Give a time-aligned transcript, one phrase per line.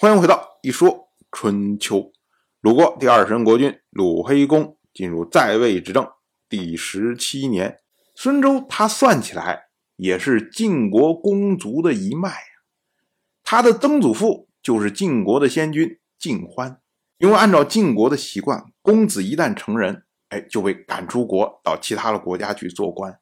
[0.00, 2.12] 欢迎回到一说春秋。
[2.60, 6.08] 鲁国第二十任国君鲁黑公进入在位执政
[6.48, 7.80] 第十七年，
[8.14, 12.46] 孙周他算起来也是晋国公族的一脉呀。
[13.42, 16.80] 他的曾祖父就是晋国的先君晋欢，
[17.18, 23.18] 因为按照晋国的习惯，公子一旦成人，哎，就被赶出国，到其他的国家去做官。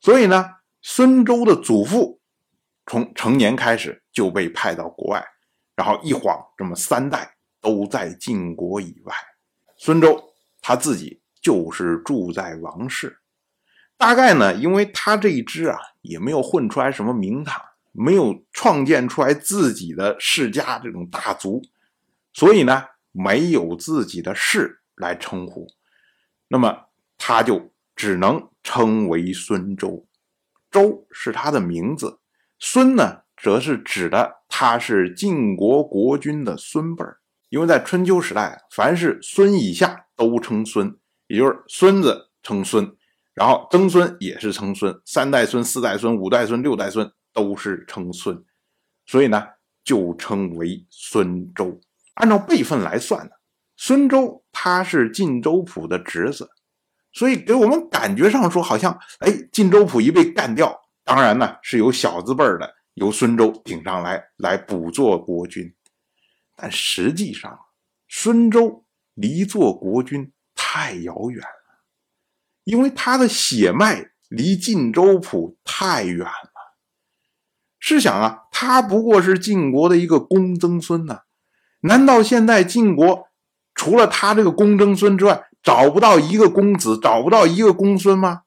[0.00, 0.46] 所以呢，
[0.82, 2.20] 孙周的祖父
[2.86, 5.24] 从成年开始就被派到国外，
[5.78, 9.14] 然后一晃这么三代都在晋国以外。
[9.76, 13.20] 孙周他自己就是住在王室，
[13.96, 21.62] 大概呢，因为他这一支啊也没有混出来什么名堂，没有创建出来自己的世家这种大族，
[22.32, 25.68] 所以呢，没有自己的氏来称呼，
[26.48, 28.48] 那么他就只能。
[28.64, 30.06] 称为孙周，
[30.70, 32.20] 周是他的名字，
[32.58, 37.18] 孙呢，则是指的他是晋国国君的孙辈儿。
[37.48, 40.94] 因为在春秋时代，凡是孙以下都称孙，
[41.28, 42.94] 也就是孙子称孙，
[43.32, 48.44] 然后曾孙也是称孙，三代孙、四代孙、五代孙、六代孙都是称孙，
[49.06, 49.42] 所以呢，
[49.82, 51.80] 就称为孙周。
[52.14, 53.30] 按照辈分来算呢，
[53.76, 56.50] 孙周他是晋州府的侄子。
[57.10, 65.74] 所以给我们感觉上说，好像哎，晋州府一被干掉，当然呢是有小字辈的，由孙周顶上来来补做国君。
[66.54, 67.58] 但实际上，
[68.08, 71.84] 孙周离做国君太遥远了，
[72.64, 76.76] 因为他的血脉离晋州府太远了。
[77.78, 81.20] 试想啊，他不过是晋国的一个公曾孙呢，
[81.80, 83.28] 难道现在晋国
[83.74, 85.44] 除了他这个公曾孙之外？
[85.60, 88.42] 找不到一个公子，找不到一个公孙吗？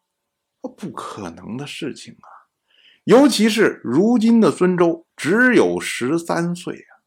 [0.61, 2.30] 不可能的事情啊！
[3.03, 7.01] 尤其是如今的孙周只有十三岁啊，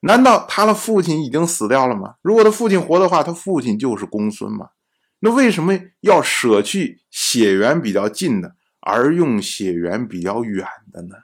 [0.00, 2.16] 难道他的父亲已经死掉了吗？
[2.22, 4.70] 如果他父亲活的话，他父亲就是公孙嘛？
[5.20, 11.16] 那为什么要舍去血缘比较近的，而用血缘比较远的呢？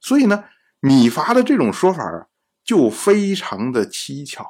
[0.00, 0.44] 所以呢，
[0.80, 2.26] 米伐的这种说法啊，
[2.64, 4.44] 就非常的蹊跷。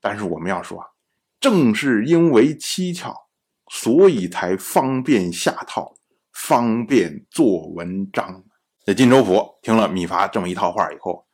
[0.00, 0.92] 但是我们要说。
[1.40, 3.28] 正是因为蹊跷，
[3.68, 5.96] 所以才方便下套，
[6.46, 8.42] 方便做文章。
[8.84, 11.24] 这晋州府听了米伐这么一套话以后，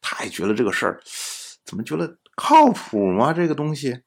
[0.00, 1.00] 他也觉得这个事儿
[1.64, 3.32] 怎么觉得靠谱吗？
[3.32, 4.02] 这个东西，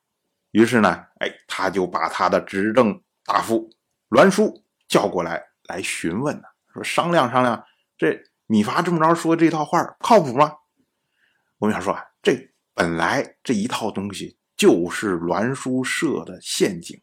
[0.51, 0.89] 于是呢，
[1.19, 3.69] 哎，他就把他的执政大夫
[4.09, 7.63] 栾书叫过来，来询问呢，说商量商量，
[7.97, 10.53] 这米伐这么着说这套话靠谱吗？
[11.57, 12.38] 我们想说啊，这
[12.73, 14.38] 本来这一套东西。
[14.57, 17.01] 就是栾书设的陷阱，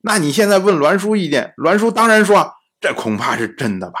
[0.00, 3.98] 那你现在问栾书意见，栾书当然说啊这恐怕是真的吧。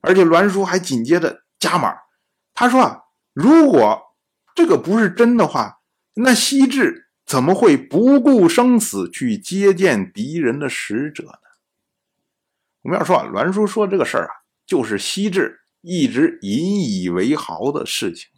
[0.00, 1.94] 而且栾书还紧接着加码，
[2.54, 3.02] 他说啊，
[3.32, 4.14] 如果
[4.54, 5.80] 这个不是真的话，
[6.14, 11.32] 那西至怎么会不顾生死去接见敌人的使者呢？
[12.82, 14.30] 我们要说啊，栾书说这个事儿啊，
[14.66, 18.28] 就是西至一直引以为豪的事情，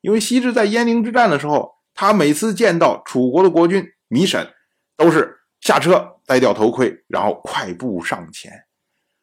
[0.00, 1.76] 因为西至在鄢陵之战的时候。
[2.00, 4.54] 他每次见到楚国的国君米审，
[4.96, 8.52] 都是下车摘掉头盔，然后快步上前。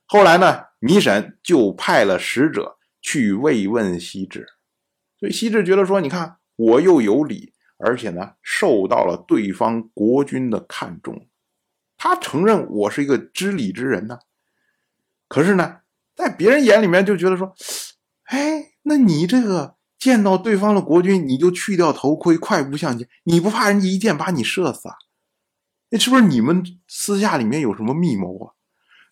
[0.06, 4.46] 后来呢，米审就派了使者去慰问西至，
[5.20, 11.28] 所以西至觉得说：“你看，我又有礼，而且呢，受到了对方国君的看重，
[11.98, 14.20] 他承认我是一个知礼之人呢。
[15.28, 15.78] 可是呢，
[16.16, 17.54] 在别人眼里面就觉得说：，
[18.26, 23.10] 哎，那你这个。”见到对方的国君，你就去掉头盔，快步向前。
[23.24, 24.96] 你不怕人家一箭把你射死啊？
[25.90, 28.54] 那是不是你们私下里面有什么密谋啊？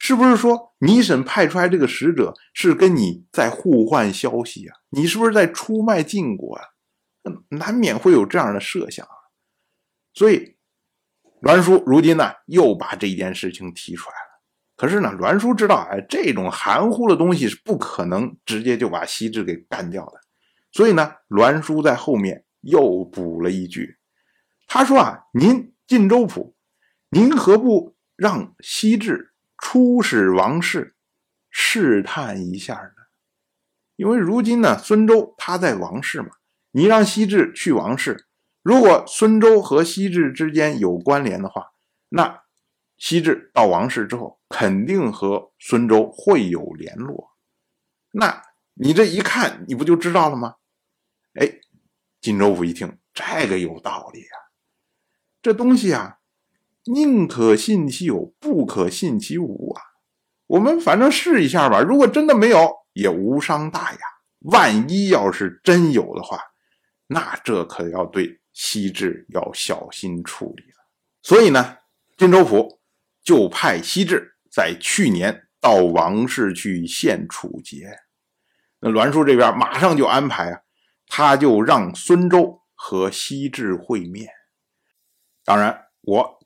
[0.05, 4.75] 是不是说你审派出来这个使者是跟你在互换消息啊？
[4.89, 6.63] 你是不是在出卖晋国啊？
[7.47, 9.15] 难免会有这样的设想啊。
[10.13, 10.57] 所以
[11.39, 14.43] 栾书如今呢，又把这件事情提出来了。
[14.75, 20.19] 可是呢，栾书知道，哎，这种含糊的东西是不可能直接就把西至给干掉的。
[20.73, 23.97] 所以呢，栾书在后面又补了一句，
[24.67, 26.57] 他说啊，您晋州府，
[27.09, 29.32] 您何不让西至
[29.65, 30.93] 出使王室，
[31.49, 33.07] 试探一下呢？
[33.95, 36.31] 因为如今呢，孙周他在王室嘛，
[36.71, 38.27] 你让西至去王室，
[38.61, 41.71] 如果孙周和西至之间有关联的话，
[42.09, 42.43] 那
[42.97, 47.31] 西至到王室之后，肯定和孙周会有联络。
[48.11, 48.43] 那
[48.73, 50.57] 你这一看，你不就知道了吗？
[51.39, 51.49] 哎，
[52.19, 54.35] 荆州府一听，这个有道理啊！
[55.41, 56.19] 这东西啊，
[56.85, 59.81] 宁可信其有，不可信其无啊！
[60.47, 63.99] 我们反正试一下吧，如果真的没有，也无伤大雅。
[64.41, 66.37] 万一要是真有的话，
[67.07, 70.85] 那这可要对西至要小心处理了。
[71.21, 71.77] 所以呢，
[72.17, 72.81] 金州府
[73.23, 77.87] 就派西至在去年到王氏去献楚节。
[78.81, 80.59] 那栾书这边马上就安排啊，
[81.07, 84.29] 他就让孙周和西至会面。
[85.45, 86.42] 当然，我